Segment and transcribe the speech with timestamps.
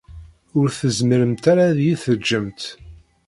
[0.59, 2.61] Ur tezmiremt ara ad iyi-teǧǧemt.